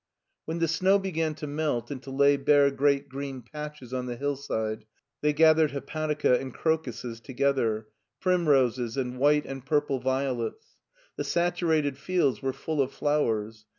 When 0.45 0.57
the 0.57 0.67
snow 0.67 0.97
began 0.97 1.35
to 1.35 1.45
melt 1.45 1.91
and 1.91 2.01
to 2.01 2.09
lay 2.09 2.35
bare 2.35 2.71
great 2.71 3.07
green 3.07 3.43
patches 3.43 3.93
on 3.93 4.07
the 4.07 4.15
hillside, 4.15 4.85
they 5.21 5.31
gathered 5.31 5.73
hepatica 5.73 6.39
and 6.39 6.51
crocuses 6.51 7.19
together, 7.19 7.87
primroses 8.19 8.97
and 8.97 9.19
white 9.19 9.45
and 9.45 9.63
purple 9.63 9.99
violets. 9.99 10.75
The 11.17 11.23
saturated 11.23 11.99
fields 11.99 12.41
were 12.41 12.51
full 12.51 12.81
of 12.81 12.91
flowers. 12.91 13.67